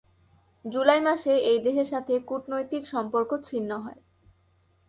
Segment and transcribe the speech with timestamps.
[0.65, 3.99] জুলাই মাসে এই দেশের সাথে কূটনৈতিক সম্পর্ক ছিন্ন হয়।